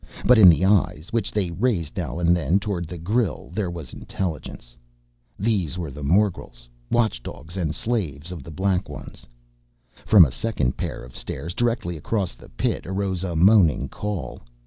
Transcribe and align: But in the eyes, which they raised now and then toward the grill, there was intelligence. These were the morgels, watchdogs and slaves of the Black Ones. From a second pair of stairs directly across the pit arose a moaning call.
But 0.25 0.39
in 0.39 0.49
the 0.49 0.65
eyes, 0.65 1.13
which 1.13 1.29
they 1.31 1.51
raised 1.51 1.95
now 1.95 2.17
and 2.17 2.35
then 2.35 2.59
toward 2.59 2.87
the 2.87 2.97
grill, 2.97 3.51
there 3.53 3.69
was 3.69 3.93
intelligence. 3.93 4.75
These 5.37 5.77
were 5.77 5.91
the 5.91 6.01
morgels, 6.01 6.67
watchdogs 6.89 7.55
and 7.55 7.75
slaves 7.75 8.31
of 8.31 8.41
the 8.41 8.49
Black 8.49 8.89
Ones. 8.89 9.27
From 10.03 10.25
a 10.25 10.31
second 10.31 10.75
pair 10.75 11.03
of 11.03 11.15
stairs 11.15 11.53
directly 11.53 11.97
across 11.97 12.33
the 12.33 12.49
pit 12.49 12.87
arose 12.87 13.23
a 13.23 13.35
moaning 13.35 13.89
call. 13.89 14.39